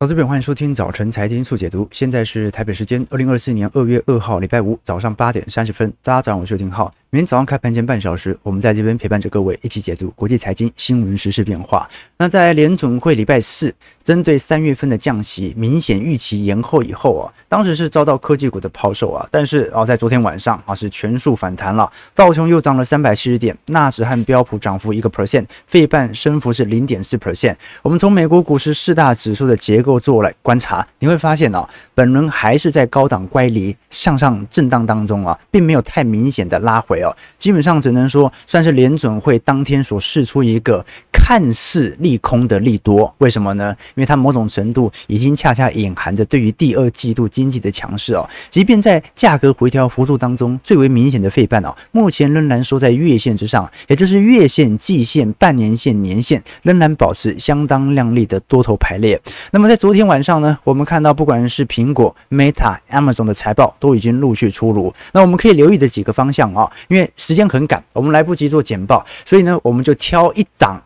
[0.00, 1.88] 投资朋友，欢迎收听早晨财经速解读。
[1.92, 5.88] 现在是台北时间二零二四年二月二号，礼拜五早上八点三十分。
[6.02, 6.90] 大家早上好，我是丁浩。
[7.14, 11.88] 明天早上开盘前半小时，我们在这边陪伴着各位一起解读国际财经新闻、时事变化。
[12.16, 27.54] 那在联准会礼拜四针对三月份的降息明显预期延后以后啊，当时是遭到科技股的抛售啊，但是啊，在昨天晚上啊是全数反弹了，道琼又涨了三百七十点，纳指和标普涨幅一个 percent，费半升幅是零点四 percent。
[27.82, 37.03] 我们从美国股市四大指数的结构做来观察，你会发现啊，本轮还是在高档乖离向上震荡当中啊，并没有太明显的拉回。
[37.36, 43.74] 基本上只能说算是联准会当天所释出一个看似利空的利多，为什么呢？
[43.94, 48.28] 因为它某种程度已经恰恰隐含着对于第二季度经济的强势哦。
[48.50, 59.20] 即便在价格回调幅度当中最为明显的费半哦，目前仍然收在月线之上，也就是月线、季线、半年线、年线仍然保持相当亮丽的多头排列。
[59.50, 70.80] 那么在昨天晚上呢，我们看到不管是苹果、Meta、Amazon 的财报都已经陆续出炉，那我们可以留意的几个方向啊，因为时间很赶，我们来不及做简报，所以呢，我们就挑一档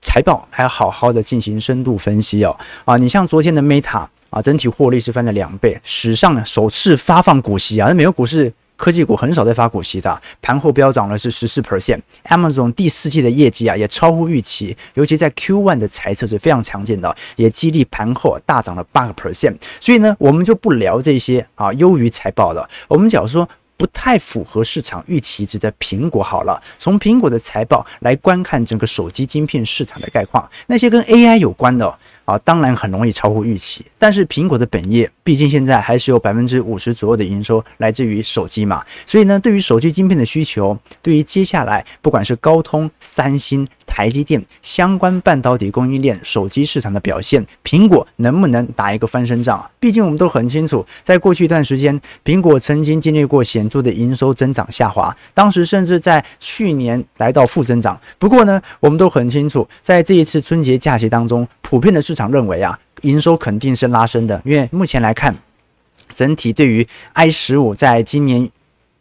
[0.00, 2.56] 财报，还要好好的进行深度分析哦。
[2.86, 7.86] 啊，你像昨天的 Meta 啊，整体获利是翻了两倍，史上首次发放股息啊。
[7.86, 12.00] 那美国股市科技股很少在发股息的，盘后飙涨了是十四 percent。
[12.30, 19.56] Amazon 第四季的业绩啊也超乎预期，尤其在 Q1 的财测是非常强劲的，也激励盘后大涨了八个 percent。
[19.80, 23.46] 所以呢，我们就不聊这些啊优于财报的，我们假如说。
[23.76, 33.82] 不太符合市场预期值的苹果，好了，从苹果的财报来观看整个手机晶片市场的概况，那些跟 AI 有关的啊，当然很容易超乎预期。
[33.98, 43.66] 但是苹果的本业，毕竟现在还是有百分之五十左右的营收来自于手机嘛，所以呢，对于手机晶片的需求，对于接下来不管是高通、三星。
[43.86, 49.64] 台积电相关半导体供应链、手机市场的表现，苹果能不能打一个翻身仗？
[49.80, 57.98] 毕竟我们都很清楚，在过去一段时间，苹果曾经经历过显著的营收增长下滑，当时甚至在去年来到负增长。
[58.18, 65.32] 不过呢，我们都很清楚，在这一次春节假期当中，普遍的市场认为啊，营收肯定是拉升的，因为目前来看，
[66.12, 68.50] 整体对于 i 十五在今年。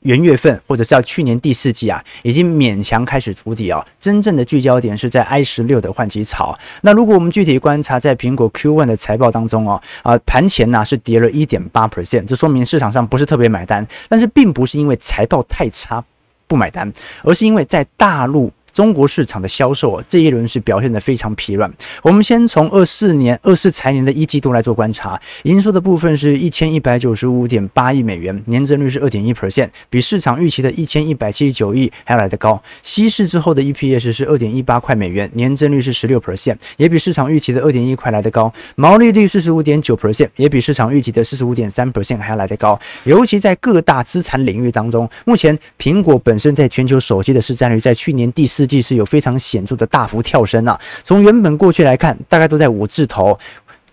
[0.02, 3.84] 元月份或者叫去年第四季啊，已经勉强开始筑底啊。
[4.00, 6.56] 真正的聚焦点是在 i 十六的换机潮。
[6.82, 13.84] 那如果我们具体观察在苹果 Q1 的财报当中哦，啊盘前呢是跌了一点八 percent，这说明市场上不是特别买单。
[14.08, 16.04] 但是并不是因为财报太差
[16.46, 16.94] 不买单，
[17.24, 18.52] 而是因为在大陆。
[18.76, 21.74] 中国市场的销售啊，这一轮是表现得非常疲软。
[22.04, 32.62] 我们先从二四年二四财年的一季度来做观察，营收的部分是一千一百九十五点八亿美元，年增率是二点一 percent，比市场预期的一千一百七十九亿还要来得高。
[32.84, 38.54] 稀释之后的 EPS 是二点一八块美元，年增率是十六 percent，也比市场预期的二点一块来得高。
[38.76, 42.78] 毛利率四十五点九 percent，也比市场预期的四十五点三 percent 还要来得高。
[43.06, 48.65] 尤其在各大资产领域当中，目前苹果本身在全球手机的市占率在去年第四。
[48.66, 50.80] 实际是有非常显著的大幅跳升啊！
[51.04, 53.38] 从原本过去来看，大概都在五字头。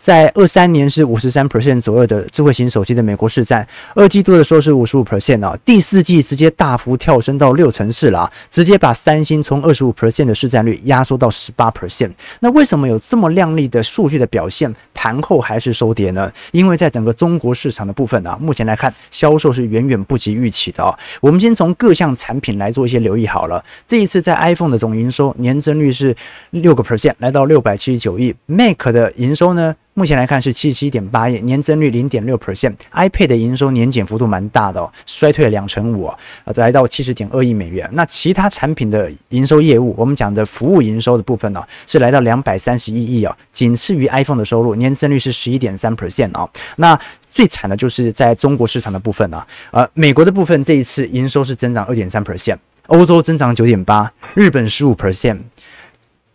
[0.02, 3.64] 在二三年是五十三 percent 左右的智慧型手机的美国市占，
[3.94, 12.10] 二季度的时候是五十五 percent 啊，第四季直接大幅跳升到六成四了啊，直接把三星从二十五 percent 的市占率压缩到十八 percent。
[12.40, 16.28] 那为什么有这么亮丽的数据的表现，盘后还是收跌呢？
[16.50, 20.92] 因为在整个中国市场的部分啊，目前来看销售是远远不及预期的啊。
[21.20, 23.64] 我们先从各项产品来做一些留意好了。
[23.86, 26.12] 这一次在 iPhone 的总营收年增率是
[26.50, 29.76] 六个 percent，来到六百七十九亿，Mac 的营收呢？
[29.94, 32.75] 目前来看是七十七点八亿，年增率零点六 percent。
[32.94, 36.19] iPad 的营收年减幅度蛮大的哦，衰退了两成五啊，
[36.54, 37.86] 来到七十点二亿美元。
[37.92, 46.48] 那其他产品的营收业务，我们讲的服务营收的部分呢、是来到两百三十一亿啊，仅次于 iPhone 的收入，年增率是十一点三 percent 啊。
[46.76, 46.98] 那
[47.31, 55.38] 最惨的就是在中国市场的部分啊，呃，美国的部分这一次营收是增长二点三 percent，欧洲增长九点八，日本十五 percent，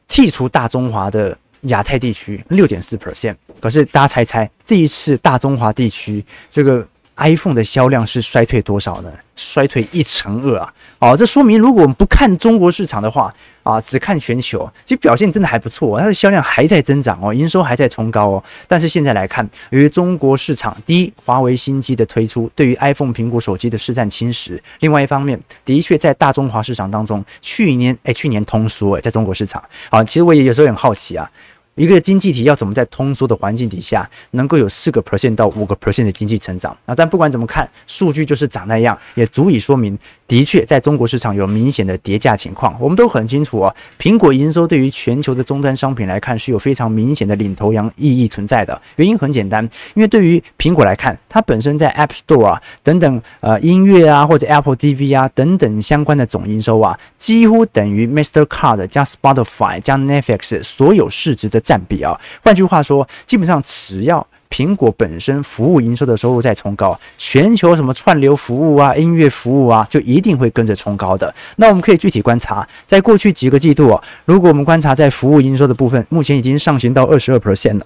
[0.07, 1.35] 剔除大中华的。
[1.67, 6.85] 亚太地区六点四 percent，可是大家猜猜，这一次大中华地区这个
[7.17, 9.11] iPhone 的销量是衰退多少呢？
[9.35, 10.73] 衰退一成二啊！
[10.97, 13.31] 哦，这说明如果我们不看中国市场的话
[13.61, 18.43] 啊，只看全球，其实表现真的还不错，它的销量还在增长哦，营收还在冲高哦。
[18.67, 31.29] 但是现在来看，由于中国市场第一，华为新机的推出对于 iPhone 苹果手机的市占侵蚀；另外一方面，的确在大中华市场当中，去年哎，去年通缩哎，在中国市场啊，其实我也有时候很好奇啊。
[31.78, 36.94] 一个经济体要怎么在通缩的环境底下，能够有四个 percent 到五个 percent 的经济成长啊？
[36.94, 39.97] 但不管怎么看，数据就是长那样，也足以说明
[40.28, 42.76] 的确在中国市场有明显的跌价情况。
[42.79, 48.79] 我们都很清楚啊，苹果营收对于全球的终端商品来看是有非常明显的领头羊意义存在的。
[48.97, 49.64] 原因很简单，
[49.94, 62.20] 因为对于苹果来看，它本身在 App Store 啊等等呃音乐啊或者 Apple TV 啊等等相关的总营收啊，几乎等于 Mastercard 加 Spotify 加 Netflix 所有市值的占比啊。
[62.44, 71.34] 换句话说，基本上只要苹果本身服务营收的收入在冲高，全球什么串流服务啊、音乐服务啊，就一定会跟着冲高的。
[71.58, 77.85] 那我们可以具体观察，在过去几个季度啊，如果我们观察在服务营收的部分，目前已经上行到二十二 percent 了。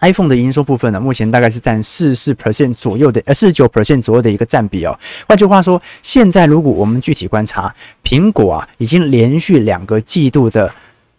[0.00, 4.98] iPhone 的营收部分呢，目前大概是占四十四 percent 左右的，呃，四十九 percent 左右的一个占比哦。
[5.26, 7.74] 换句话说，现在如果我们具体观察，
[8.04, 10.70] 苹果啊，已经连续两个季度的。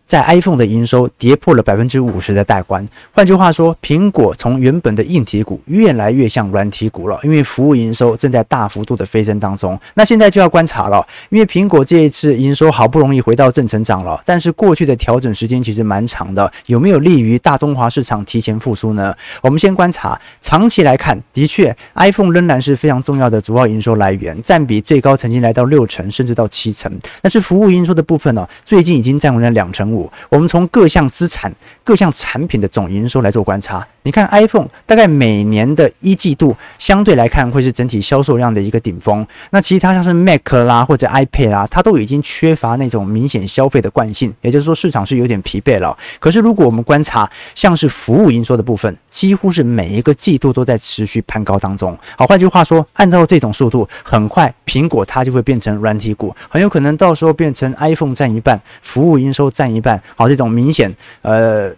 [0.07, 9.77] 在 iPhone 的营收跌破了百分之五十的大关，换句话说，苹果从原本的硬体股越来越像软体股了，因为服务营收正在大幅度的飞升当中。
[9.95, 19.13] 那现在就要观察了，因为苹果这一次营收好不容易回到正成长了，但是过去的调整时间其实蛮长的，有没有利于大中华市场提前复苏呢？
[19.41, 26.89] 我们先观察，长期来看，的确，iPhone 仍然是非常重要的主要营收来源，占比最高曾经来到六成，甚至到七成。
[27.21, 29.96] 但是服务营收的部分呢，最近已经占为了两成。
[30.29, 31.53] 我们从各项资产、
[31.83, 45.93] 各项产品的总营收来做观察，你看 iPhone 大概每年的一季度相对来看会是整体销售量的一个顶峰，那其他像是 Mac 啦或者 iPad 啦，它都已经缺乏那种明显消费的惯性，也就是说市场是有点疲惫了。
[46.19, 51.97] 可是如果我们观察像是服务营收的部分，几乎是每一个季度都在持续攀高当中。
[52.15, 60.01] 好，换句话说，按照这种速度，很快苹果它就会变成软体股，很有可能到时候变成 iPhone 占一半，服务营收占一半。
[60.15, 61.75] 好，这种明显，呃。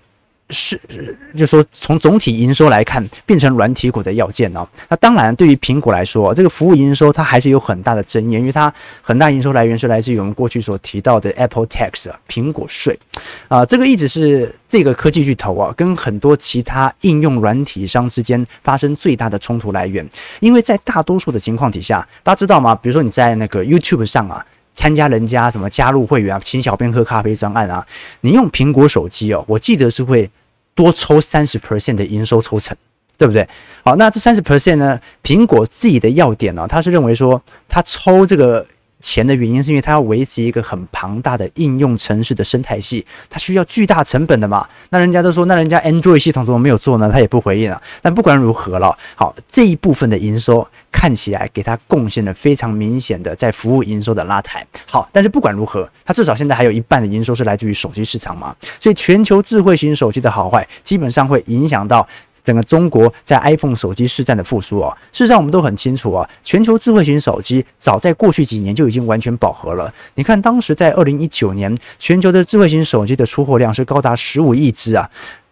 [0.52, 0.80] 是，
[1.34, 4.68] 就是说从总体营收来看，变成软体股的要件哦。
[4.88, 8.74] 那当然，对于苹果来说，这个服务营收它还是有很大的争议，因为它
[9.04, 13.00] 很大营收来源是来自于我们过去所提到的 Apple Tax 苹果税
[13.48, 13.64] 啊。
[13.64, 20.04] 这个一直是这个科技巨头啊跟很多其他应用软体商之间发生最大的冲突来源。
[20.40, 22.74] 因为在大多数的情况底下，大家知道吗？
[22.74, 24.44] 比如说你在那个 YouTube 上啊，
[24.74, 27.86] 参加人家什么加入会员啊，请小编喝咖啡专案啊，
[28.22, 30.28] 你用苹果手机哦，我记得是会。
[30.80, 32.74] 多抽三十 percent 的营收抽成，
[33.18, 33.46] 对不对？
[33.84, 34.98] 好，那这三十 percent 呢？
[35.22, 38.66] 苹果自己的要点呢、他是认为说，他抽这个
[39.00, 44.68] 钱的原因是因为它要维持一个很庞大的应用程式的生态系，它需要巨大成本的嘛。
[44.90, 47.10] 那人家都说，那人家 Android 系统怎么没有做呢？
[47.12, 47.82] 他也不回应啊。
[48.02, 50.68] 但不管如何了，好，这一部分的营收。
[50.92, 54.66] 看起来给他贡献了非常明显的在服务营收的拉抬。
[54.88, 62.06] 好，但是不管如何，它至少现在还有一半的营收是来自于手机市场嘛，所以全球智慧型手机的好坏，基本上会影响到
[62.44, 64.96] 整个中国在 iPhone 手机市占的复苏哦。
[65.12, 69.94] 事实上，我们都很清楚啊，全球智慧型手机早在过去几年就已经完全饱和了。
[70.16, 75.10] 你看，当时在二零一九年，全球的智慧型手机的出货量是高达十五亿只啊。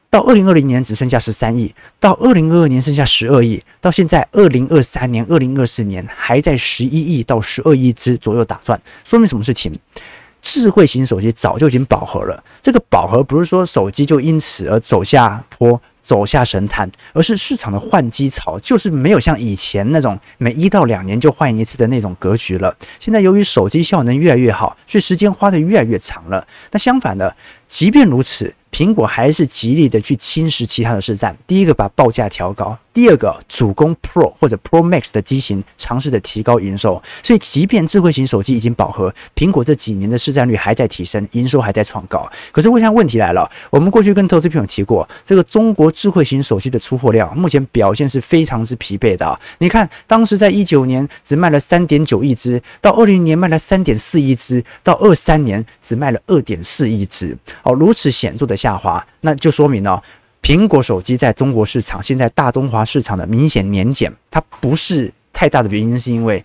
[0.09, 9.77] 到二零二零年只剩下十三亿，到二零二二年剩下十二亿，到现在二零二三年、二零二四年还在十一亿到十二亿只左右打转，说明什么事情？
[10.49, 12.41] 智慧型手机早就已经饱和了。
[12.61, 15.81] 这个饱和不是说手机就因此而走下坡。
[16.07, 22.73] 走下神坛，而是市场的换机潮，就是没有像以前那种每一到两年就换一次的那种格局了。
[22.97, 26.47] 现在由于手机效能越来越好，所以时间花的越来越长了。
[26.71, 27.35] 那相反的，
[27.67, 31.35] 即便如此，苹果还是极力的去侵蚀其他的市占。
[31.47, 32.77] 第一个把报价调高。
[32.93, 37.01] 第二个，主攻 Pro 或者 Pro Max 的机型，尝试的提高营收。
[37.23, 42.27] 所以，即便智慧型手机已经饱和，苹果这几年的市占率还在提升，营收还在创高。
[42.51, 49.39] 可是，我想问题来了，我们过去跟投资朋友提过，这个中国智慧型手机的出货量目前表现是非常之疲惫的。
[49.59, 57.37] 你看，当时在一九年只卖了三点九亿只，到二零年卖了三点四亿只，到二三年只卖了二点四亿只。
[57.61, 60.03] 哦，如此显著的下下滑，那就说明了。
[60.41, 66.43] 苹果手机在中国市场，现在大中华市场的明显年减，它不是太大的原因，是因为。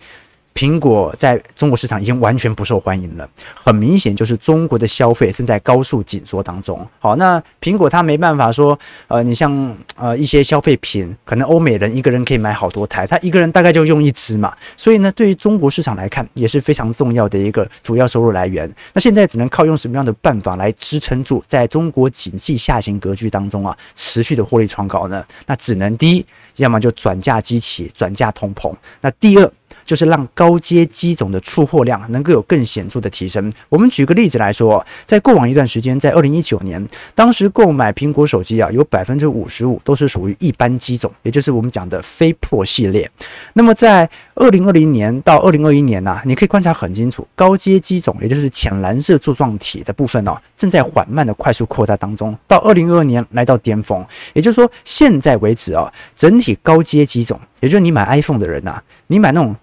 [0.54, 6.86] 苹果在中国市场已经完全不受欢迎了，很明显就是中国的消费正在高速紧缩当中。
[6.98, 8.78] 好，那苹果它没办法说，
[9.08, 14.54] 呃，你像呃一些消费品，可能欧美人一个人可以买好多台，他一个人大概就用一支嘛。
[14.76, 18.70] 所以呢，对于中国市场来看，也是非常重要的一个主要收入来源。
[18.92, 25.24] 那现在只能靠用什么样的办法来支撑住，在中国经济下行格局当中啊，持续的获利创高呢？
[25.46, 28.72] 那只能第一，要么就转嫁机器，转嫁通膨。
[29.00, 29.50] 那第二。
[29.84, 33.52] 就是让高阶机种的出货量能够有更显著的提升。
[33.68, 43.10] 我们举个例子来说，在过往一段时间，在二零一九年，当时购买苹果手机啊，有百分之五十五都是属于一般机种，也就是我们讲的非 Pro 系列。
[43.54, 52.36] 那么在二零二零年到二零二一年呐、你可以观察很清楚，高阶机种，也就是浅蓝色柱状体的部分哦，正在缓慢的快速扩大当中。
[52.48, 59.54] 到二零二二年来到巅峰，也就是说，现在为止啊，整体高阶机种，也就是你买 iPhone 的人呐、你买那种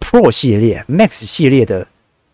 [0.00, 1.86] Pro 系列、Max 系列的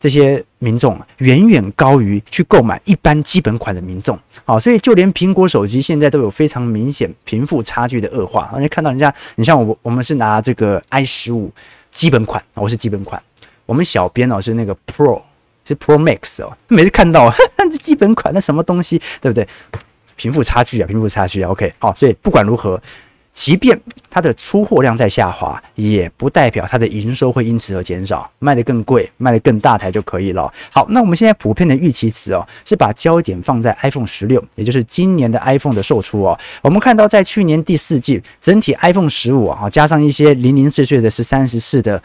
[0.03, 4.19] 这些民众，远远高于去购买一般基本款的民众。
[4.45, 8.51] 好，所以就连苹果手机现在都有非常明显贫富差距的恶化。
[8.53, 11.49] 而且看到人家，你像我，我们是拿这个 i 十五。
[11.93, 13.23] 基本款，我是基本款。
[13.65, 15.23] 我们小编哦是那个 Pro，
[15.65, 16.51] 是 Pro Max 哦。
[16.67, 19.47] 每次看到呵呵 这基本款，那什么东西，对不对？
[20.17, 21.51] 贫富差距啊，贫富差距啊。
[21.51, 22.83] OK，好，所以不管如何。
[23.43, 23.77] 即便
[24.09, 30.49] 它的出货量在下滑，也不代表它的营收会因此而减少，卖得更贵，卖得更大台就可以了。
[30.71, 36.39] 好，那我们现在普遍的预期值哦，是把焦点放在 iPhone 十六，也就是今年的 iPhone 的售出哦。
[36.63, 42.01] 我们看到在去年第四季，整体 iPhone 十五啊，加上一些零零碎碎的十三、十四的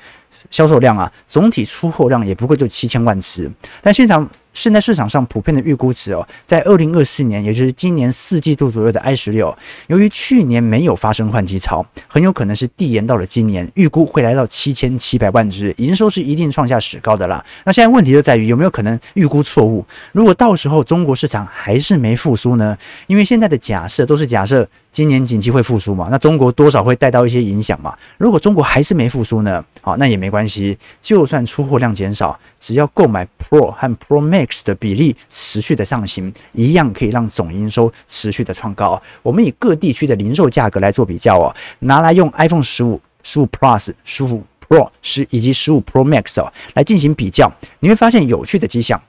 [0.50, 3.48] 销售量啊，总体出货量也不过就七千万只，
[3.84, 4.27] 但现场。
[4.58, 17.46] 现在市场上普遍的预估值哦，在二零二四年，也就是今年四季度左右的 i 十六，由于去年没有发生换机潮，很有可能是递延到了今年，预估会来到七千七百万只，营收是一定创下史高的啦。
[17.66, 19.86] 那现在问题就在于有没有可能预估错误？
[20.12, 22.76] 如果到时候中国市场还是没复苏呢？
[23.06, 27.96] 因为现在的假设都是假设今年景气会复苏嘛，那中国多少会带到一些影响嘛。
[28.18, 29.63] 如果中国还是没复苏呢？
[29.80, 34.62] 好，那也没关系，就算出货量减少，只要购买 Pro 和 Pro Max。
[34.63, 39.00] 的比例持续的上行，一样可以让总营收持续的创高。
[39.22, 47.51] 我们以各地区的零售价格来做比较哦，拿来用 iPhone 十五、十五 Plus、十五 Pro 十以及十五 Pro Max 哦来进行比较，
[47.82, 49.00] 你会发现有趣的迹象，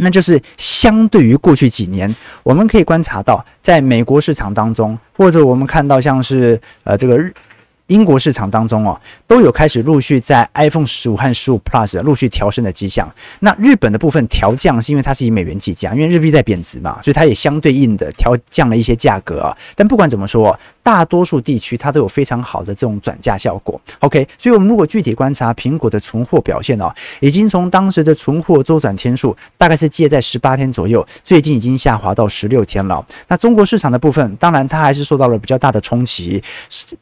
[0.00, 7.32] 那就是相对于过去几年，我们可以观察到，在美国市场当中，或者我们看到像是呃这个日。
[7.90, 13.12] 英国市场当中哦，都有开始陆续在 iPhone 十五和十五 Plus 陆续调升的迹象。
[13.40, 19.56] 那日本的部分调降是因为它是以美元计价，因为日币在贬值嘛，所以它也相对应的调降了一些价格啊。
[19.74, 23.80] 但不管怎么说，大多数地区它都有非常好的这种转嫁效果。
[24.00, 33.04] OK，所以我们如果具体观察苹果的存货表现哦，已经从当时的存货周转天数大概是介在十八天左右，最近已经下滑到十六天了。
[33.28, 36.42] 那中国市场的部分，当然它还是受到了比较大的冲击。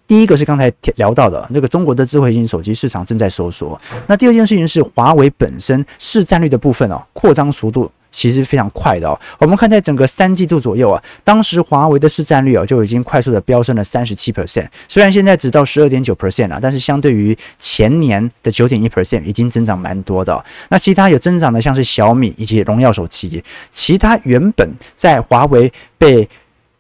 [0.07, 0.73] 第一个是刚才。
[0.97, 9.17] 聊到的那个中国的智慧型手机市场正在收缩，那第二件事情是华为本身市占率的部分哦，扩张速度其实非常快的哦。
[9.39, 20.45] 我们看在整个三季度左右啊，当时华为的市占率哦就已经快速的飙升了三十七 percent，虽然现在只到十二点九 percent 了，但是相对于前年的九点一 percent 已经增长蛮多的。
[20.71, 26.29] 那其他有增长的像是小米以及荣耀手机，其他原本在华为被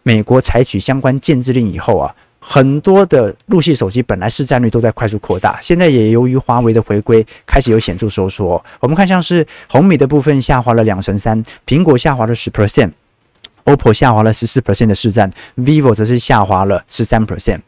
[0.03, 2.13] 美国采取相关限制令以后啊。
[2.51, 8.65] 很多的入系手机本来市占率都在快速扩大，现在也由于华为的回归开始有显著收缩。
[8.81, 17.61] 我们看像是红米的部分下滑了两成三，苹果下滑了十 percent，OPPO 下滑了十四 percent 的市占，vivo 则是下滑了十三 percent。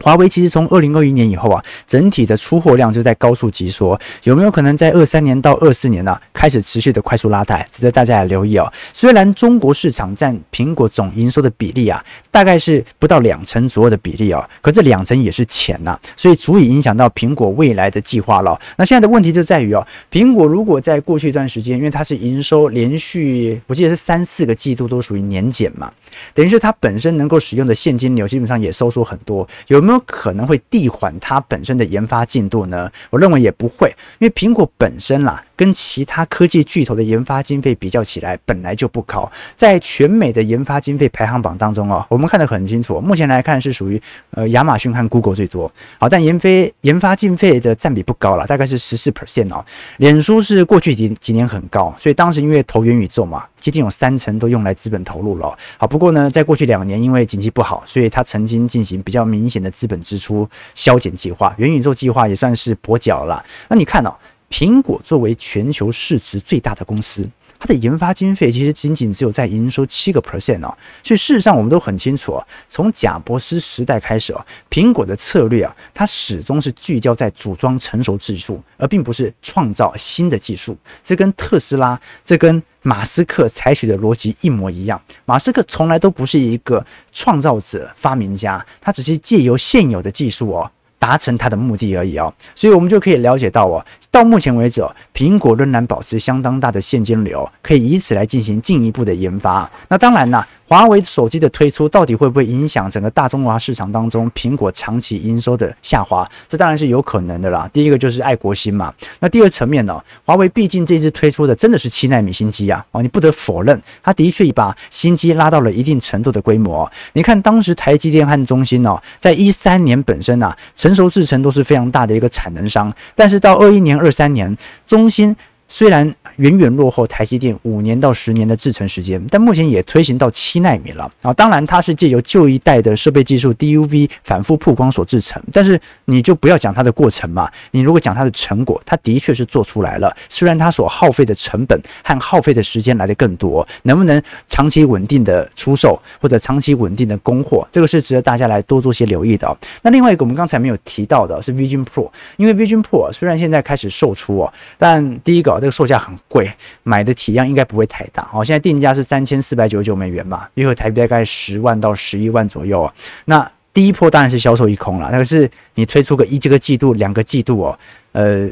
[0.00, 7.66] 华为其实从二零二一年以后啊，整体的出货量就在高速急缩，有没有可能在二三年到二四年呢、开始持续的快速拉抬？
[7.70, 8.72] 值得大家来留意哦。
[8.92, 18.56] 虽然中国市场占苹果总营收的比例啊，大概是不到两成左右的比例哦，可这两成也是钱呐、所以足以影响到苹果未来的计划了。
[18.76, 25.90] 那现在的问题就在于哦，苹果如果在过去一段时间，因为它是营收连续，我记得是三四个季度都属于年减嘛，
[26.34, 29.87] 等于是它本身能够使用的现金流基本上也收缩很多，有。
[29.88, 32.92] 有没有可能会递缓它本身的研发进度呢？
[33.08, 39.30] 我认为也不会，因为苹果本身啦，跟其他科技巨头的研发经费比较起来，本来就不高。
[39.56, 44.00] 在全美的研发经费排行榜当中哦，我们看得很清楚，目前来看是属于
[44.30, 45.70] 呃亚马逊和 Google 最多。
[45.98, 49.64] 好，但研飞研发经费的占比不高了，大概是十四 percent 哦。
[49.96, 55.56] 脸书是过去几几年很高，所以当时因为投元宇宙嘛，接近有三成都用来资本投入了。
[55.78, 59.68] 好，不过呢，在过去两年因为经济不好，所以它曾经进行比较明显的。
[59.78, 63.44] 资本支出削减计划，元宇宙计划也算是跛脚了。
[63.68, 64.12] 那你看哦，
[64.50, 67.28] 苹果作为全球市值最大的公司，
[67.58, 70.76] 它的研发经费其实仅仅只有在营收七个 percent 哦。
[71.02, 80.76] 所以事实上，我们都很清楚，从贾伯斯时代开始啊，苹果的策略啊，它始终是聚焦在组装成熟技术，而并不是创造新的技术。
[81.02, 85.00] 这跟特斯拉，这跟马斯克采取的逻辑一模一样。
[85.24, 92.32] 马斯克从来都不是一个创造者、发明家，他只是借由现有的技术哦，达成他的目的而已哦。
[92.54, 99.70] 所以，我们就可以了解到哦，到目前为止哦，苹果仍然保持相当大的现金流，可以以此来进行进一步的研发。
[99.88, 106.28] 那当然啦，华为手机的推出到底会不会影响整个大中华市场当中苹果长期营收的下滑？
[106.46, 107.66] 这当然是有可能的啦。
[107.72, 108.92] 第一个就是爱国心嘛。
[109.20, 116.90] 那第二层面呢，华为毕竟这次推出的真的是七纳米新机啊，哦，你不得否认，它的确把新机拉到了一定程度的规模。
[117.14, 124.54] 你看当时台积电和中芯哦，在一三年本身啊，成熟制程都是非常大的一个产能商，但是到二一年、二三年，
[124.86, 125.34] 中芯
[125.68, 131.32] 虽然远远落后台积电五年到十年的制程时间，但目前也推行到七纳米了啊！
[131.34, 137.50] 当然，它是借由旧一代的设备技术 DUV 反复曝光所制成，但是你就不要讲它的过程嘛。
[137.72, 140.14] 你如果讲它的成果，它的确是做出来了。
[140.28, 149.56] 虽然它所耗费的成本和耗费的时间来得更多，能不能长期稳定的出售或者长期稳定的供货，这个是值得大家来多做些留意的。
[149.82, 158.22] 那另外一个我们刚才没有提到的是 Vision Pro，因为 Vision Pro 虽然现在开始售出哦，但第一个这个售价很贵，买的体量应该不会太大。
[158.24, 162.94] 好，现在定价是三千四百九十九美元嘛，约合台币大概十万到十一万左右啊。
[163.24, 167.78] 那第一波当然是销售一空了，但是你推出个一这个季度、两个季度哦，
[168.12, 168.50] 呃，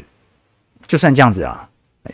[0.85, 1.66] 就算这样子啊。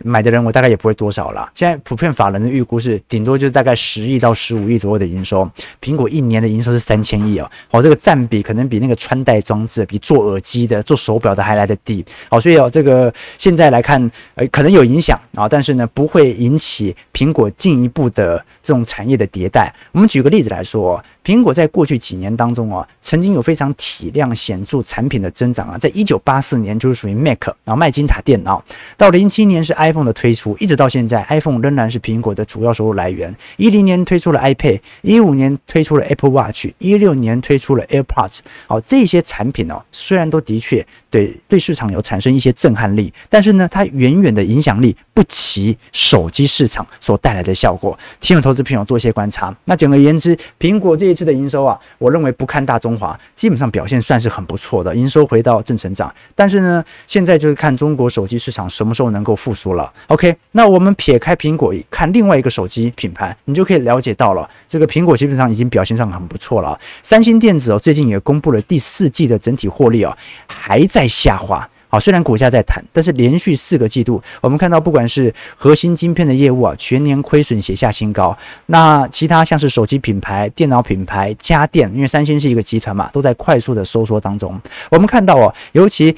[0.04, 1.52] 买的人我大概也不会多少了。
[1.56, 5.50] 现在普遍法人的预估是顶多就是大概十亿到十五亿左右的营收。
[5.82, 12.04] 苹果一年的营收是三千亿哦，好，这个占比可能比那个穿戴装置、比做耳机的、做手表的还来得低。
[12.30, 19.74] 好，所以哦，这个现在来看，呃，可能有影响啊，但是呢，不会引起苹果进一步的这种产业的迭代。
[19.92, 21.04] 我们举个例子来说。
[21.24, 28.62] 苹果在过去几年当中啊，曾经有非常体量显著产品的增长啊，在一九八四年就是属于 Mac，然后麦金塔电脑，
[28.98, 33.34] 到零七年是 iPhone 的推出，一直到现在，iPhone 仍然是苹果的主要收入来源。
[33.56, 47.98] 一零年推出了 iPad，一五年推出了 Apple Watch，一六年推出了 AirPods，好，这些产品哦，虽然都的确对对市场有产生一些震撼力，但是呢，它远远的影响力不及手机市场所带来的效果。
[48.20, 49.56] 请有投资朋友做一些观察。
[49.64, 51.13] 那简而言之，苹果这。
[51.14, 56.12] 这次的营收啊，我认为不看大中华，基本上表现算是很不错的，营收回到正成长。
[56.34, 59.94] 但是呢，现在就是看中国手机市场什么时候能够复苏了。
[60.08, 66.76] OK，那我们撇开苹果，看另外一个手机品牌，你就可以了解到了，这个苹果基本上已经表现上很不错了。
[67.04, 70.18] 三星电子哦，最近也公布了第四季的整体获利哦，
[70.48, 71.70] 还在下滑。
[71.94, 78.36] 好，虽然股价在弹，但是连续四个季度，我们看到不管是核心晶片的业务啊，全年亏损写下新高。
[78.66, 84.60] 那其他像是手机品牌、电脑品牌、家电，因为三星是一个集团嘛，都在快速的收缩当中。
[84.90, 86.18] 我们看到哦，尤其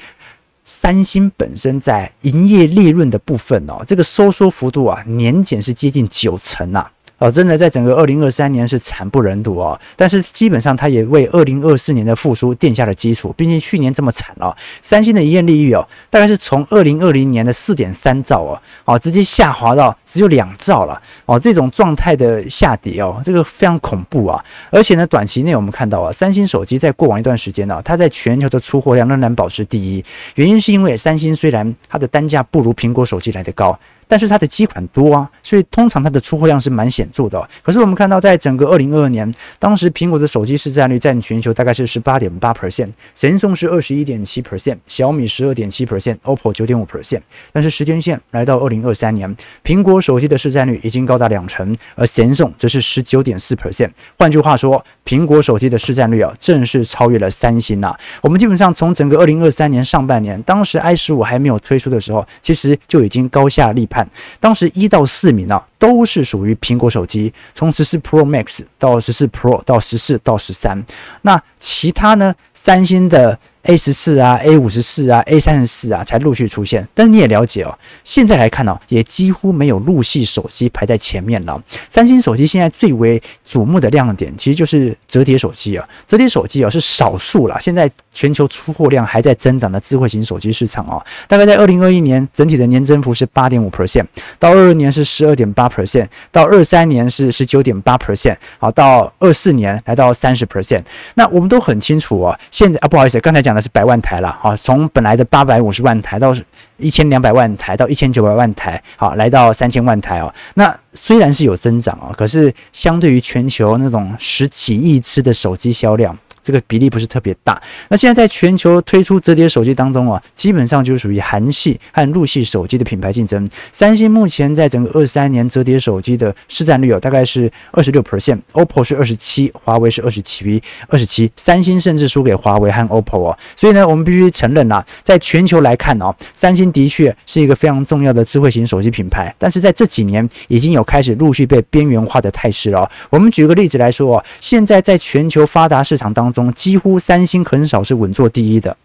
[0.64, 6.90] 三星本身在营业利润的部分哦，这个收缩幅度啊，年减是接近九成啊。
[7.18, 9.78] 哦，真的，在整个二零二三年是惨不忍睹哦。
[9.96, 13.32] 但是基本上，它也为二零二四年的复苏奠下了基础。
[13.36, 21.38] 毕竟去年这么惨哦，三星的营业利率哦，大概是从二零二零年的四点三兆哦，哦，直接下滑到只有两兆了哦。
[21.38, 24.44] 这种状态的下跌哦，这个非常恐怖啊。
[24.70, 30.04] 而且呢，短期内我们看到啊，三星手机在过往一段时间呢，它在全球的出货量仍然保持第一。
[30.34, 33.78] 原因是因为三星虽然它的单价不如苹果手机来得高。
[34.08, 37.48] 但是它的机款多啊，所以通常它的出货量是蛮显著的。
[37.62, 47.20] 可是我们看到，在整个二零二二年，当时苹果的手机市占率占全球大概是十八点八 percent，Samsung 是二十一点七 percent，小米十二点七 percent，OPPO 九点五 percent。
[47.52, 53.90] 但是时间线来到二零二三年，苹果手机的市占率已经高达两成，而 Samsung 则是十九点四 percent。
[54.18, 57.96] 换句话说，苹果手机的市占率啊，正式超越了三星呐。
[58.22, 63.95] 我们基本上从整个二零二三年上半年，当时 i 十五还没有推出的时候，其实就已经高下立判。
[64.40, 70.84] 当时一到四名啊，都是属于苹果手机，从十四 Pro Max 到十四 Pro 到十四到十三，
[71.22, 72.34] 那其他呢？
[72.54, 73.38] 三星的。
[73.68, 76.86] A 十四啊，A 五十四啊，A 三十四啊，才陆续出现。
[76.94, 81.60] 但你也了解哦，现在来看呢，也几乎没有入系手机排在前面了。
[81.88, 85.84] 三星手机现在最为瞩目的亮点，其实就是折叠手机啊。
[86.06, 91.04] 折叠手机啊是少数了，现在全球出货量还在增长的智慧型手机市场哦。
[91.28, 94.06] 大概在二零二一年，整体的年增幅是八点五 percent，
[94.38, 100.82] 到二二年是十二点八 percent，到二三年是十九点八 percent，好，到二四年来到三十 percent。
[101.14, 103.56] 那我们都很清楚哦，现在啊，不好意思，刚才讲。
[103.56, 106.36] 的是百万台了，好，从本来的八百五十万台到
[106.76, 110.30] 一千两百万台，到一千九百万台，好，来到三千万台哦。
[110.56, 116.14] 那虽然是有增长哦，可是相对于全球那种十几亿支的手机销量，
[116.46, 117.60] 这个比例不是特别大。
[117.88, 123.48] 那现在在全球推出折叠手机当中啊，基本上就是属于韩系和陆系手机的品牌竞争。
[123.72, 133.38] 三星目前在整个二三年折叠手机的市占率有大概是二十六 percent，OPPO 是二十七，华为是二十七，二十七，三星甚至输给华为和 OPPO 哦。
[133.56, 142.88] 所以呢，我们必须承认啊，在全球来看哦，三星的确是一个非常重要的智慧型手机品牌，但是在这几年已经有开始陆续被边缘化的态势了。
[143.10, 148.76] 我们举个例子来说哦，现在在全球发达市场当中，中几乎三星很少是稳坐第一的。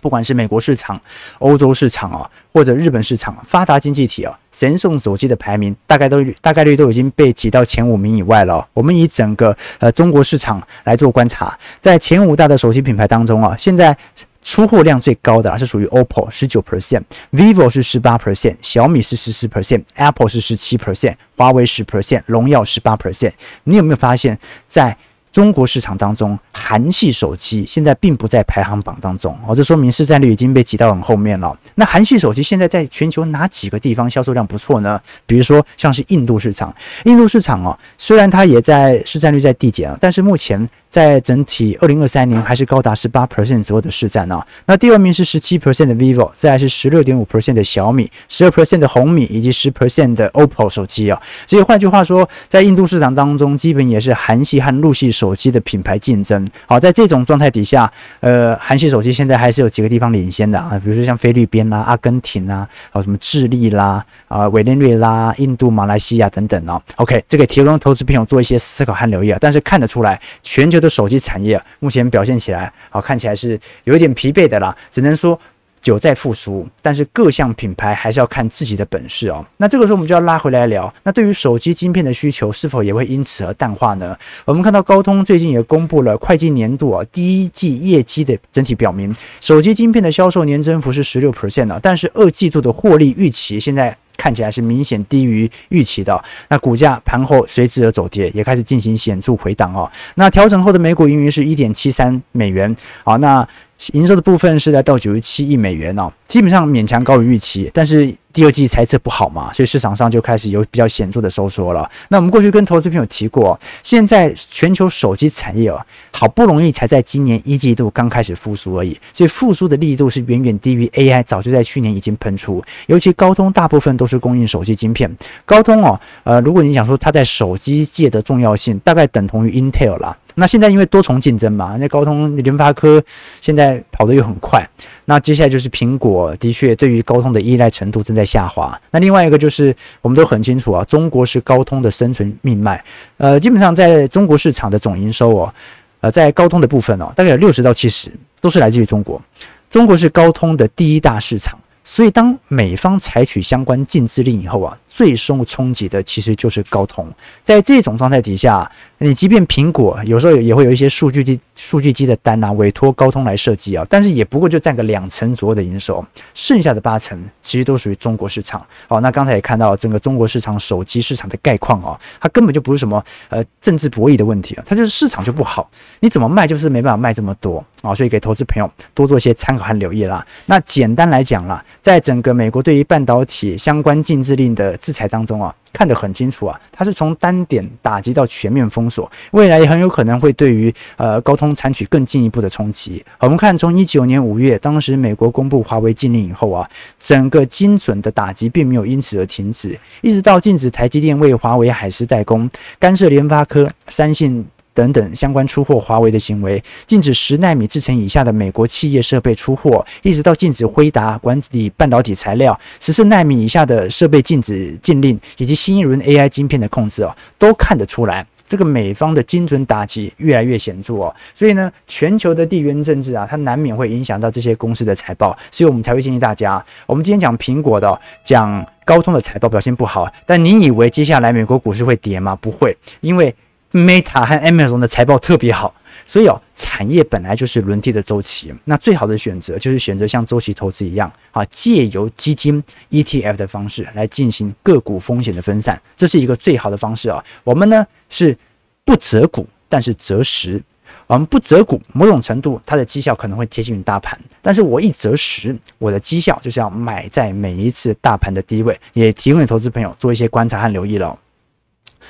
[0.00, 1.00] 不管是美国市场、
[1.40, 8.64] 欧洲市场啊，或者日本市场，发达经济体啊，神送手机的排名大概都大概率都已经被挤到前五名以外了。
[8.72, 13.96] 我们以整个呃中国市场来做观察，在前五大的手机品牌当中啊，现在
[14.40, 23.32] 出货量最高的啊是属于 OPPO 十九 percent，vivo 是十八 percent，小米是十四 percent，Apple 是十七 percent，华为十 percent，荣耀十八 percent。
[23.64, 24.96] 你有没有发现，在
[25.38, 31.56] 中国市场当中，韩系手机现在并不在排行榜当中哦，这说明市占率已经被挤到很后面了。
[31.76, 35.00] 那韩系手机现在在全球哪几个地方销售量不错呢？
[35.26, 36.74] 比如说像是印度市场，
[37.04, 44.46] 印度市场哦，虽然它也在市占率在递减啊，但是目前在整体二零二三年还是高达十八 percent 左右的市占啊。
[44.66, 51.18] 那第二名是十七 percent 的 vivo，再来是十六点五 percent 的小米，十二 percent 的红米以及十 percent 的 OPPO 手机啊。
[51.46, 55.34] 所以换句话说，在印度市场当中，基本也是韩系和陆系手。
[55.38, 66.82] 机的品牌竞争，好，在这种状态底下，呃，韩系手机现在还是有几个地方领先的啊，比如说像菲律宾啦、阿根廷啦，还有什么智利啦、啊委内瑞拉、印度、马来西亚等等哦。
[66.96, 69.38] OK，这个提供投资朋友做一些思考和留意啊。
[69.40, 75.38] 但是看得出来，全球的手机产业目前表现起来，好，看起来是有一点疲惫的啦，只能说。
[75.84, 79.46] 有在复苏，但是各项品牌还是要看自己的本事哦。
[79.58, 84.14] 那这个时候我们就要拉回来聊，那对于手机晶片的需求是否也会因此而淡化呢？
[84.44, 96.22] 我们看到高通最近也公布了会计年度啊第一季业绩的整体表明，手机晶片的销售年增幅是十六 percent 啊，但是二季度的获利预期现在看起来是明显低于预期的。
[96.50, 99.90] 那股价盘后随之而走跌，也开始进行显著回档哦。
[100.16, 103.48] 那调整后的每股盈余是一点七三美元，好，那。
[103.92, 111.88] 营收的部分是来到九十七亿美元哦，基本上勉强高于预期，但是第二季财测不好嘛，所以市场上就开始有比较显著的收缩了。
[112.08, 122.62] 那我们过去跟投资朋友提过，现在全球手机产业啊，好不容易才在今年一季度刚开始复苏而已，所以复苏的力度是远远低于 AI，早就在去年已经喷出。
[122.86, 125.10] 尤其高通大部分都是供应手机晶片，
[125.44, 130.16] 高通哦，呃，如果你想说它在手机界的重要性，大概等同于 Intel 啦。
[130.38, 133.02] 那现在因为多重竞争嘛，那高通、联发科
[133.40, 134.66] 现在跑得又很快，
[135.06, 138.80] 那接下来就是苹果的确对于高通的依赖程度正在下滑。
[138.92, 142.82] 那另外一个就是我们都很清楚啊，中国是高通的生存命脉，
[143.16, 145.54] 呃，基本上在中国市场的总营收哦，
[146.00, 149.20] 呃，在高通的部分哦，大概有六十到七十都是来自于中国，
[149.68, 151.58] 中国是高通的第一大市场。
[151.84, 157.06] 所以，当美方采取相关禁制令以后啊，最受冲击的其实就是高通。
[157.40, 168.66] 在这种状态底下，你即便苹果有时候也会有一些数据机、数据机的单啊，委托高通来设计啊，但是也不过就占个两成左右的营收，剩下的八成其实都属于中国市场。
[168.88, 180.26] 好，那刚才也看到整个中国市场手机市场的概况啊，它根本就不是什么呃政治博弈的问题啊，它就是市场就不好，你怎么卖就是没办法卖这么多啊，所以给投资朋友多做一些参考和留意啦。
[180.46, 181.64] 那简单来讲啦。
[181.80, 193.04] 在整个美国对于半导体相关禁制令的制裁当中啊，看得很清楚啊，它是从单点打击到全面封锁，未来也很有可能会对于呃高通采取更进一步的冲击。
[193.18, 196.66] 我们看从一九年五月，当时美国公布华为禁令以后啊，
[196.98, 202.48] 整个精准的打击并没有因此而停止，一直到禁止台积电为华为海思代工，
[202.78, 204.46] 干涉联发科、三星。
[204.78, 221.12] 等等相关出货华为的行为，禁止十纳米制程以下的美国企业设备出货，一直到禁止辉达管理半导体材料，十四纳米以下的设备禁止禁令，以及新一轮 AI 晶片的控制哦，都看得出来，这个美方的精准打击越来越显著哦。
[221.34, 232.38] 所以呢，全球的地缘政治啊，它难免会影响到这些公司的财报，所以我们才会建议大家，我们今天讲苹果的，讲高通的财报表现不好，但你以为接下来美国股市会跌吗？
[232.40, 233.34] 不会，因为。
[233.72, 235.74] Meta 和 Amazon 的财报特别好，
[236.06, 238.52] 所以哦，产业本来就是轮替的周期。
[238.64, 247.22] 那最好的选择就是选择像周期投资一样啊，借由基金 ETF 的方式来进行个股风险的分散，这是一个最好的方式啊。
[247.44, 248.36] 我们呢是
[248.84, 250.62] 不择股，但是择时。
[251.06, 261.18] 我们不择股，某种程度它的绩效可能会贴近于大盘，但是我一择时，我的绩效就是要买在每一次大盘的低位，也提供给投资朋友做一些观察和留意了。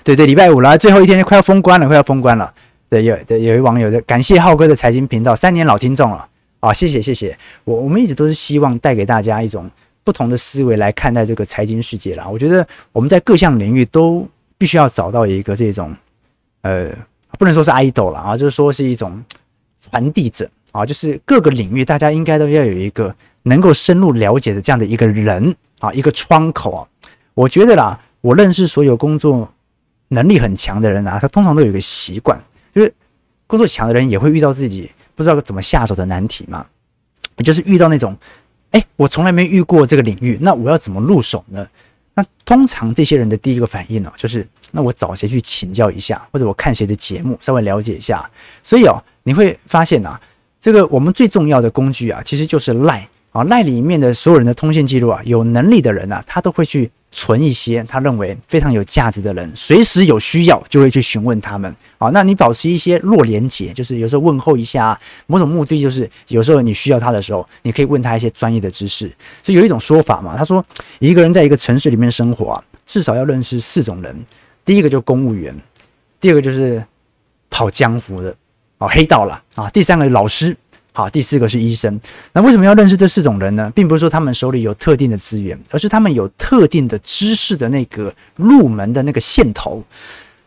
[0.04, 2.52] 对对，礼拜五了，最后一天就快要封关了，快要封关了。
[2.88, 6.26] 对，有对有一网友的感谢浩哥的财经频道三年老听众了
[6.60, 7.36] 啊，谢谢谢谢。
[7.64, 9.70] 我我们一直都是希望带给大家一种
[10.02, 12.26] 不同的思维来看待这个财经世界啦。
[12.26, 15.94] 我觉得我们在各项领域都必须要找到一个这种
[16.62, 16.88] 呃，
[17.38, 19.22] 不能说是 idol 了啊，就是说是一种
[19.78, 26.88] 传递者啊，就是各个领域大家应该都要有一个能够深入了解的这样的一个人啊，一个窗口啊。
[27.34, 29.52] 我觉得啦，我认识所有工作
[30.08, 32.38] 能力很强的人啊，他通常都有一个习惯。
[32.74, 32.94] 就是
[33.46, 36.64] 工作强的人也会遇到自己不知道怎么下手的难题嘛，
[37.36, 38.16] 也就是遇到那种，
[38.70, 41.66] 哎，我从来没遇过这个领域，那我要怎么入手呢？
[42.14, 48.28] 那通常这些人的第一个反应呢，就是那我找谁去请教一下，或者我看谁的节目稍微了解一下。
[48.62, 50.20] 所以哦，你会发现啊，
[50.60, 56.90] 这个我们最重要的工具啊，其实就是 LINE 啊那里面的所有人的通信记录啊，有能力的人啊，他都会去。
[57.10, 61.74] 存一些他认为非常有价值的人，随时有需要就会去询问他们。
[61.96, 69.10] 啊，那你保持一些弱连接，就是有时候问候一下，某种目的就是有时候你需要他的时候，你可以问他一些专业的知识。
[69.42, 70.62] 所以有一种说法嘛，他说
[70.98, 74.14] 一个人在一个城市里面生活啊，至少要认识四种人。
[74.62, 75.58] 第一个就公务员，
[76.20, 76.84] 第二个就是
[77.48, 78.36] 跑江湖的
[78.76, 80.54] 哦，黑道了啊，第三个老师。
[80.98, 82.00] 好，第四个是医生。
[82.32, 83.70] 那为什么要认识这四种人呢？
[83.72, 89.80] 并不是说他们手里有特定的资源，而是他们有特定的知识的那个入门的那个线头。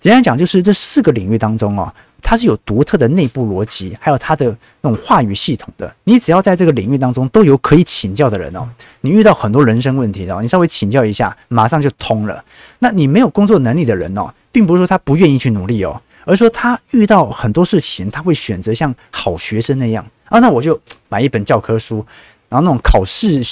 [0.01, 5.95] 简单讲，就是这四个领域当中啊，它是有独特的内部逻辑，还有它的那种话语系统的。
[6.03, 8.67] 你只要在这个领域当中都有可以请教的人哦，
[8.99, 12.43] 你遇到很多人生问题的，你稍微请教一下，马上就通了。
[12.79, 20.05] 那你没有工作能力的人哦，并不是说他不愿意去努力哦，而是说他遇到很多事情，他会选择像好学生那样。
[20.31, 21.97] 啊，那我就买一本教科书，
[22.49, 23.43] 然后那种考试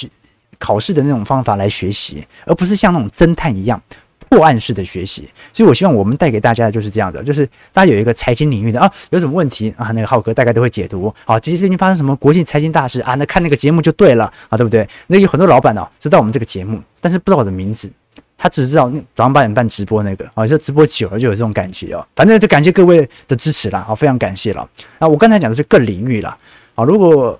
[0.58, 3.80] 考试的那种方法来学习，而不是像那种侦探一样
[4.28, 5.28] 破案式的学习。
[5.52, 11.12] 所以，我希望我们带给大家的就是这样的，就是大家有一个财经领域的啊，有什么问题啊，那个浩哥大概都会解读。
[11.24, 14.88] 好，其实最近发生什么国际财经大事啊，那看那个节目就对了啊，对不对？
[15.06, 17.90] 那有很多老板哦，知道我们这个节目，但是不知道我的名字，
[18.36, 22.06] 他只知道早上八点半直播那个啊，就直播久了就有这种感觉哦。
[22.14, 24.68] 反正就感谢各位的支持了，好，非常感谢了。
[24.98, 26.36] 啊，我刚才讲的是各领域了。
[26.80, 27.38] 啊，如果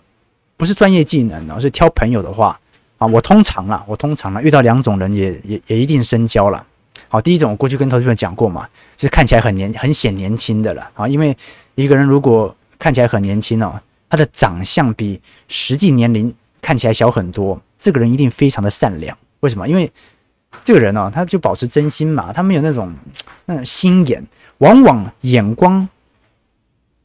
[0.59, 2.61] 不是专业技能而，是挑朋友的话
[2.99, 6.63] 啊，我通常啦，我通常呢遇到两种人也也也一定深交了。
[7.09, 11.35] 好，第一种我过去跟投资朋友讲过嘛，就是看起来很年很显年轻的了啊，因为
[11.75, 19.17] 一个人如果看起来很年轻哦，他的长相比实际年龄看起来小很多，这个人一定非常的善良。
[19.41, 19.67] 为什么？
[19.67, 19.91] 因为
[20.63, 22.95] 这个人呢，他就保持真心嘛，他没有那种
[23.47, 24.23] 那种心眼，
[24.59, 25.89] 往往眼光。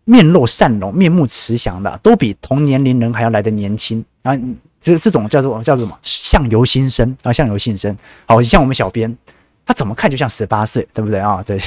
[0.06, 4.38] 面露善容、面目慈祥的，都比同年龄人还要来得年轻啊！
[4.80, 5.98] 这这种叫做叫做什么？
[6.04, 7.96] 相由心生啊，相由心生。
[8.28, 9.18] 好，像我们小编，
[9.66, 11.44] 他怎么看就像十八岁，对不对啊？
[11.44, 11.60] 对，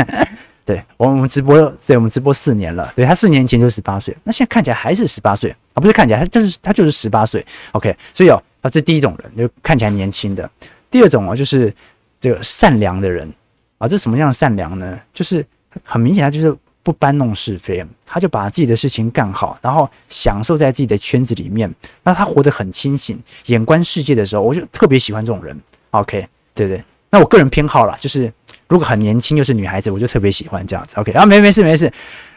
[0.66, 5.80] 对，我们直播，对，我们直播四年了，对，他四年前就十八岁，那现在看起来还是十八岁啊？
[5.80, 7.44] 不是看起来，他就是他就是十八岁。
[7.72, 10.50] OK，所以哦，啊，这第一种人就看起来年轻的。
[10.90, 11.74] 第二种哦，就是
[12.20, 13.32] 这个善良的人
[13.78, 15.00] 啊，这什么样的善良呢？
[15.14, 15.42] 就是
[15.82, 16.54] 很明显，他就是。
[16.82, 21.72] 不搬弄是非，他就把自己的事情干好，然后享受在自己的圈子里面。
[22.02, 25.58] 那他活得很清醒，眼观世界的时候，我就特别喜欢这种人。
[25.90, 26.82] OK，对不对？
[27.10, 28.32] 那我个人偏好啦，就是
[28.66, 30.96] 如果很年轻又是女孩子，我就特别喜欢这样子。
[30.96, 31.92] OK 啊，没没事没事，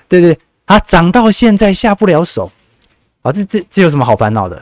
[0.10, 2.52] 对对啊，长到现在下不了手
[3.22, 4.62] 啊，这这这有什么好烦恼的？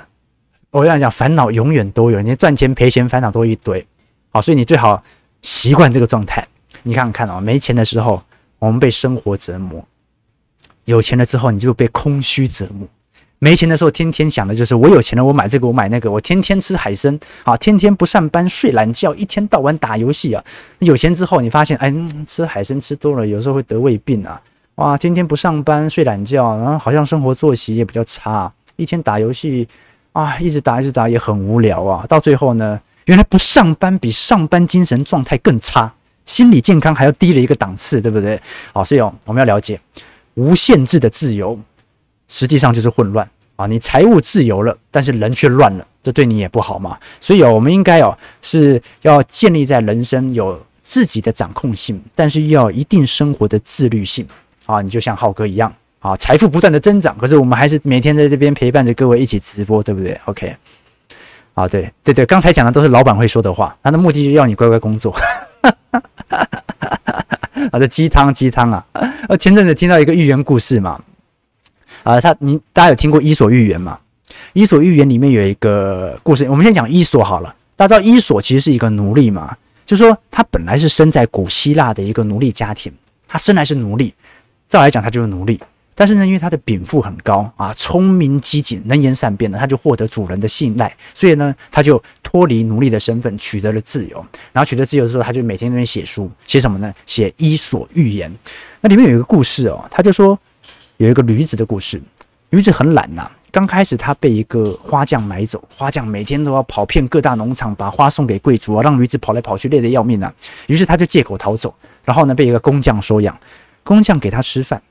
[0.70, 3.86] 我跟你讲，烦恼永远都有，你赚钱赔钱烦恼都一堆。
[4.30, 5.02] 好，所以你最好
[5.42, 6.48] 习惯这个状态。
[6.84, 8.22] 你看看啊，没钱的时候。
[8.62, 9.84] 我们被生活折磨，
[10.86, 12.88] 有钱了之后你就被空虚折磨。
[13.40, 20.44] 没钱的时候，天天想的就是我有钱了，我买这个，我买那个，我天天吃海参啊，天天不上班睡懒觉，一天到晚打游戏啊。
[20.78, 21.92] 有钱之后，你发现，哎，
[22.28, 24.40] 吃海参吃多了，有时候会得胃病啊。
[24.76, 29.68] 哇，天天不上班睡懒觉，然后好像生活作息也比较差，一天打游戏
[30.14, 32.06] 啊，一直打一直打也很无聊啊。
[32.08, 35.92] 到最后呢，原来不上班比上班精神状态更差。
[36.32, 38.40] 心理健康还要低了一个档次，对不对？
[38.72, 39.78] 好，所以哦，我们要了解，
[40.36, 41.60] 无限制的自由
[42.30, 43.68] 实际上就是混乱啊！
[43.68, 46.98] 你财务自由了，但是人却乱了，这对你也不好嘛。
[47.20, 54.26] 所以哦，我们应该哦是要建立在人生有自己的掌控性，但是又要一定生活的自律性
[54.66, 54.82] 啊！
[54.82, 60.56] 你就像浩哥一样啊，财富不断的增长，可是我们还是每天在这边陪伴着各位一起直播，对不对？OK，
[61.56, 65.14] 啊，对对对，刚才讲的都是老板会说的话，他的目的就是要你乖乖工作。
[66.32, 67.70] 哈哈哈哈哈！
[67.72, 68.86] 好的，鸡汤鸡汤啊！
[69.28, 71.00] 呃，前阵子听到一个寓言故事嘛，
[72.04, 74.00] 啊，他你大家有听过《伊索寓言》吗？
[74.54, 77.54] 《伊索寓言》里面有一个故事，我们先讲伊索好了。
[77.76, 82.92] 大家知道伊索其实是一个奴隶嘛，就是说他本来是生在古希腊的一个奴隶家庭，
[83.28, 84.14] 他生来是奴隶，
[84.68, 85.60] 再来讲他就是奴隶。
[85.94, 94.26] 但是呢，因为他的禀赋很高啊，聪明机警、能言善辩的，他就获得主人的信赖，所以呢，他就脱离奴隶的身份，取得了自由。
[94.52, 96.94] 然后取得自由之后，他就每天在那边写书，写什么呢？
[97.06, 98.32] 写《伊索寓言》。
[98.80, 100.38] 那里面有一个故事哦，他就说
[100.98, 102.02] 有一个驴子的故事。
[102.50, 110.34] 驴子很懒呐、刚开始他被一个花匠买走，花匠每天都要跑遍各大农场，把花送给贵族啊，让驴子跑来跑去，累得要命啊。
[110.68, 111.74] 于是他就借口逃走，
[112.04, 113.38] 然后呢，被一个工匠收养，
[113.84, 114.82] 工匠给他吃饭。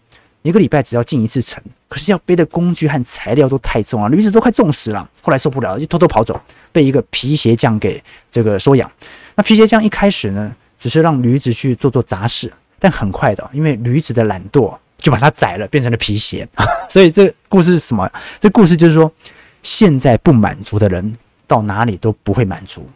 [0.42, 5.06] 一个礼拜只要进一次城，可是要背的工具和材料都太重啊，驴子都快重死了。
[5.20, 6.40] 后来受不了，就偷偷跑走，
[6.72, 8.90] 被一个皮鞋匠给这个收养。
[9.34, 16.48] 那皮鞋匠一开始呢，只是让驴子去做做杂事，但很快的，因为驴子的懒惰，就把它宰了，变成了皮鞋。
[16.88, 18.10] 所以这故事是什么？
[18.38, 19.12] 这故事就是说，
[19.62, 21.14] 现在不满足的人，
[21.46, 22.88] 到哪里都不会满足。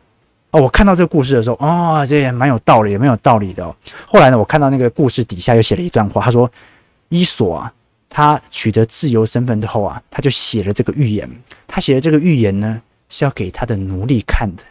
[0.50, 3.76] 哦，我看到这个故事的时候，哦，这也蛮有道理，也蛮有道理的哦。
[4.06, 6.50] 后来呢，我看到那个故事底下又写了一段话，他说。
[7.14, 7.72] 伊索啊，
[8.10, 11.30] 他取得自由身份之后啊，他就写了这个预言。
[11.68, 14.62] 他写的这个预言呢，是要给他的奴隶看的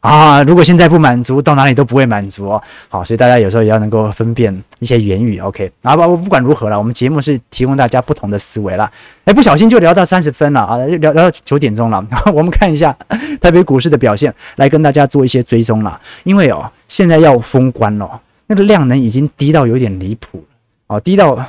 [0.00, 0.42] 啊。
[0.42, 2.62] 如果现在不满足，到哪里都不会满足哦。
[2.88, 5.38] 好，所以大家有时候也要能够分辨一些言语。
[5.38, 8.90] OK，啊不，不管如何了，我们节目是提供大家不同的思维啦。
[9.24, 12.02] 哎，不小心就聊到三十分了啊，聊聊到九点钟了。
[12.32, 12.96] 我们看一下
[13.38, 16.00] 台北股市的表现，来跟大家做一些追踪了。
[16.24, 20.42] 因为哦，现在要封关了，那个量能已经低到有点离谱。
[20.90, 21.40] 哦，低到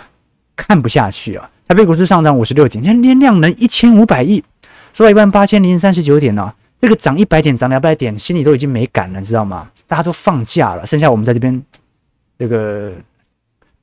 [0.56, 1.50] 看不下去啊！
[1.68, 4.44] 台北股市上涨五十六点，今天量能一千五百亿，
[4.94, 9.68] 收一万八千零三十九点呢、这个涨一百点，涨两百点，心里都已经没感了，知道吗？
[9.88, 11.60] 大家都放假了，剩下我们在这边
[12.38, 12.92] 这个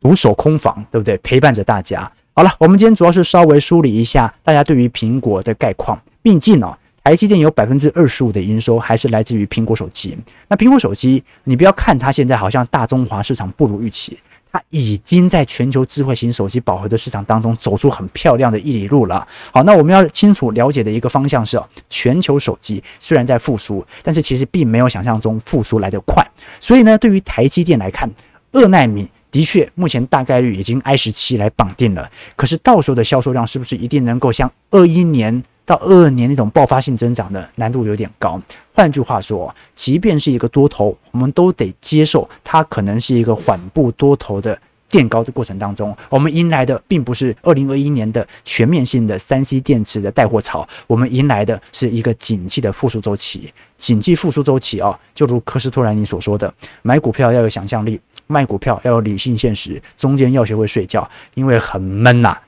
[0.01, 1.17] 独守空房，对不对？
[1.25, 2.09] 陪伴着大家。
[2.35, 6.01] 好了，我们今天主要是稍微梳理一下大家对于苹果的概况。
[6.23, 10.17] 毕竟哦，台积电有百分之二十五的营收还是来自于苹果手机。
[10.47, 14.17] 那苹果手机，你不要看它现在好像大中华市场不如预期。
[14.51, 19.27] 它已经在全球智慧型手机饱和的市场当中走出很漂亮的一里路了。
[19.53, 26.27] 好，那我们要清楚了解的一个方向是，全球手机虽然在复苏，但是其实并没有想象中复苏来得快。
[26.61, 28.11] 所以呢，对于台积电来看，
[28.53, 32.11] 二奈米的确目前大概率已经 I 十七来绑定了。
[32.35, 35.43] 可是到时候的销售量是不是一定能够像二一年？
[35.69, 38.41] 到二二年那种爆发性增长的难度有点高。
[38.73, 45.95] 换句话说，即便是一个多头，我们都得接受它可能是一个缓步多头的垫高的过程当中。
[46.09, 53.53] 我们迎来的并不是二零二一年的全面性的三 C 电池的带货潮，我们迎来的是一个景气的复苏周期。
[53.77, 56.51] 景气复苏周期啊，就如科斯托兰尼所说的，
[56.81, 62.39] 买股票要有想象力，卖股票要有理性现实，中间要学会睡觉，因为很闷呐。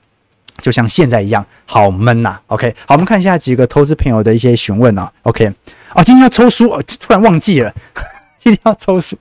[0.61, 5.11] 就像现在一样，好闷呐、OK，好，我们看一下几个投资朋友的一些询问啊。
[5.23, 5.47] OK，
[5.95, 7.75] 哦，今天要抽书，哦，突然忘记了，
[8.39, 9.17] 今天要抽书。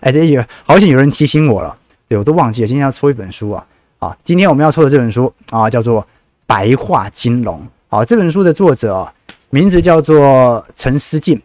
[0.00, 1.74] 哎，这个好险有人提醒我了，
[2.08, 3.64] 对，我都忘记了，今天要抽一本书啊。
[3.98, 6.02] 啊，今天我们要抽的这本书啊，叫做
[6.44, 7.60] 《白话金融》。
[7.88, 9.12] 好，这本书的作者啊，
[9.50, 11.40] 名字叫做陈思进。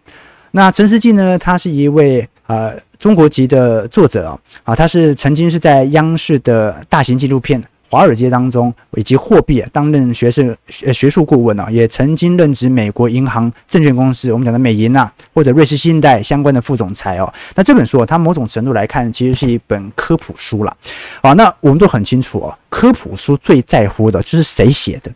[0.51, 7.63] 那陈思进呢，他是一位呃中国籍的作者啊，啊，他是曾经是在央视的大型纪录片。
[7.89, 17.33] 华尔街当中以及货币啊，担任学士学学术顾问啊，也曾经任职美国银行证券公司，我们讲的美银啊，或者瑞士信贷相关的副总裁哦。
[17.55, 20.77] 那这本书啊，它某种程度来看，其实是一本科普书了。
[21.23, 25.09] 好，那我们都很清楚哦，科普书最在乎的就是谁写的。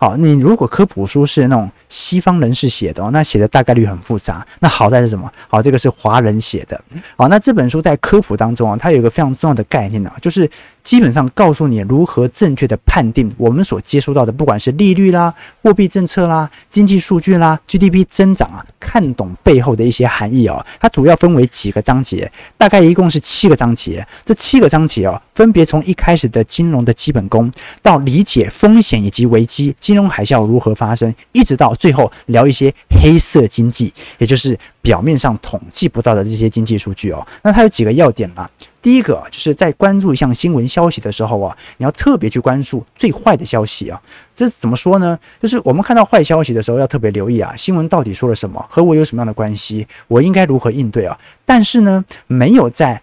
[0.00, 4.46] 好，你如果科普书是那种西方人士写的哦，那写的大概率很复杂。
[4.60, 5.28] 那好在是什么？
[5.48, 6.80] 好，这个是华人写的。
[7.16, 10.48] 好，那这本书在科普当中啊，它有一个非常重要的概念呢，就是。
[10.88, 20.64] 基本上告诉你如何正确的判定我们所接触到的，不管是利率啦、货币政策啦、经济数据啦、GDP 增长啊，看懂背后的一些含义哦。
[20.80, 24.06] 它主要分为几个章节，大概一共是七个章节。
[24.24, 37.26] 这七个章节哦，分别从一开始的金融的基本功，到理解风险以及危机、金融海啸如何发生，一直到最后聊一些黑色经济，也就是表面上统计不到的这些经济数据哦。
[37.42, 38.48] 那它有几个要点嘛？
[38.80, 44.00] 第一个就是在关注一项新闻消息的时候啊，你要特别去关注最坏的消息啊。
[44.34, 45.18] 这怎么说呢？
[45.42, 51.18] 就是我们看到坏消息的时候，要特别留意啊，新闻到底说了什么，和我有什么样的关系，我应该如何应对啊？
[51.44, 52.98] 但是呢，没有在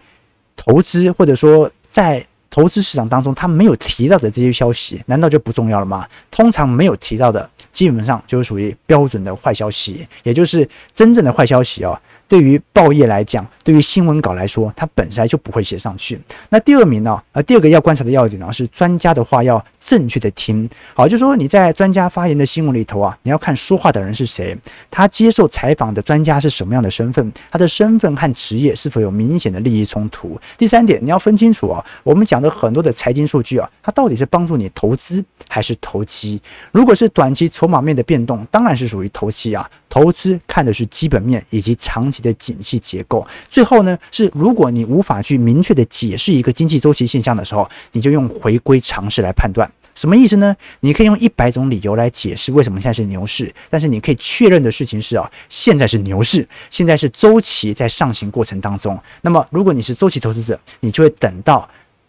[0.56, 6.04] 投资或者说在投资市场当中，他没有提到的这些消息，难道就不重要了吗？
[6.32, 12.00] 通常没有提到的，基本上就是属于标准的坏消息，也就是真正的坏消息哦。
[12.26, 16.18] 对于报业来讲，对于新闻稿来说，它本身就不会写上去。
[16.48, 17.22] 那第二名呢？
[17.32, 20.68] 呃，第二个要观察的要点呢，是专家的话要正确的听。
[20.94, 24.58] 好，就是说你在专家发言的新闻里头啊，你要看说话的人是谁，
[24.90, 30.36] 他接受采访的专家是什么样的身份，他的身份和职业是否有明显的利益冲突。
[30.58, 36.42] 第三点，你要分清楚啊，我们讲的很多的财经数据啊，它到底是帮助你投资还是投机？
[36.72, 39.70] 如果是短期筹码面的变动，当然是属于投机啊。
[39.88, 43.26] 投资看的是基本面以及长期的景气结构。
[43.48, 49.70] 最后呢，是如果你无法去明确的解释一个经济周期现象的时候，你就用回归常识来判断。
[49.96, 50.54] 什么意思呢？
[50.80, 58.96] 你可以用一百种理由来解释为什么现在是牛市，但是你可以确认的事情是啊，现在是牛市，现在是周期在上行过程当中。
[59.22, 61.68] 那么，如果你是周期投资者，你就会等到。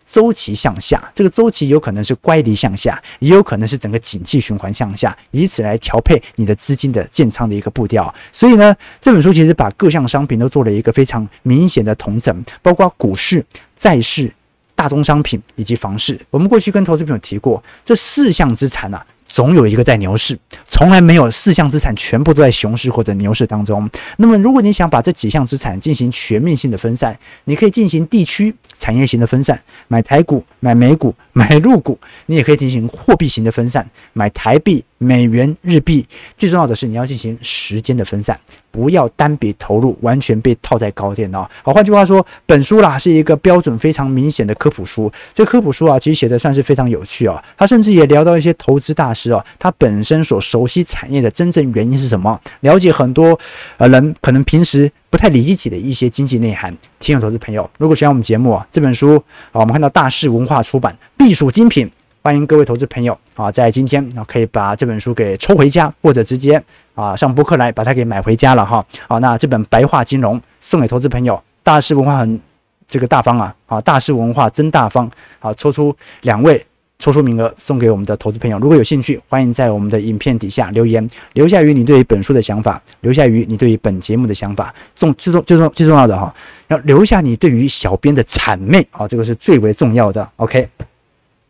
[0.10, 8.16] 周期向下，这个周期有可能是乖离向下，也有可能是整个景气循环向下，以此来调配你的资金的建仓的一个步调。
[8.32, 14.34] 所以呢，这本书其实把各项商品都做了一个非常明显的同整，包括股市、债市、
[14.78, 16.18] 大宗商品以及房市。
[16.30, 20.38] 我们过去跟投资朋友提过，这四项资产啊，总有一个在牛市，
[20.70, 23.90] 从来没有四项资产全部都在熊市或者牛市当中。
[24.18, 28.56] 那么，如果你想把这几项资产进行全面性的分散，你可以进行地区。
[28.80, 31.98] 产业型的分散，买台股、买美股、买陆股，
[32.28, 36.06] 你也可以进行货币型的分散，买台币、美元、日币。
[36.38, 38.40] 最重要的是，你要进行时间的分散，
[38.72, 41.48] 不要单笔投入，完全被套在高点哦。
[41.64, 45.12] 好，换句话说，本书啦是一个标准非常明显的科普书。
[45.34, 47.42] 这科普书啊，其实写的算是非常有趣哦。
[47.58, 52.40] 他甚至也聊到一些投资大师哦，他本身所熟悉产业的真正原因是什么？
[52.62, 53.38] 了解很多
[53.78, 54.92] 呃人可能平时。
[55.10, 56.70] 不太理解的一些经济内涵，
[57.00, 59.16] 听众投资朋友，如果喜欢我们节目啊，这本书
[59.54, 61.90] 啊，我们看到大是文化出版，必属精品，
[62.28, 66.62] 欢迎各位投资朋友啊，在今天啊可以把这本书给抽回家，或者直接
[66.94, 68.86] 啊上博客来把它给买回家了哈。
[69.08, 72.38] 好，那这本白话金融送给投资朋友，大师文化很
[72.86, 75.10] 这个大方啊，啊大师文化真大方，
[75.40, 76.62] 好，抽出两位。
[77.00, 84.74] 抽出名额送给我们的投资朋友，如果有兴趣，欢迎在我们的影片底下留言，留下于你对于本书的想法，留下于你对于本节目的想法。
[84.96, 86.34] 重最重最重最重要的哈，
[86.68, 90.28] 要留下你对于小编的谄媚啊，这个是最为重要的。
[90.38, 90.68] OK，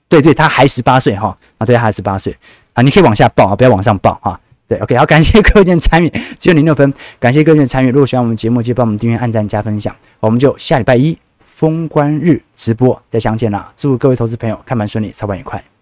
[0.09, 2.35] 对对，他还十八岁哈啊，对，他还十八岁
[2.73, 4.39] 啊，你可以往下报啊，不要往上报哈。
[4.67, 7.89] 对，OK，好，感谢各位的参与，只有零六分，感谢各位的参与。
[7.89, 11.17] 如果喜欢我们节目，记得帮我们订阅、按赞、加分享，我们就下礼拜一。
[11.39, 15.76] 封关日直播再相见啦，祝各位投资朋友看盘顺利，操盘愉快。